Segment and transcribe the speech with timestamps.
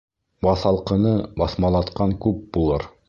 [0.45, 1.11] Баҫалҡыны
[1.43, 2.89] баҫмалатҡан күп булыр.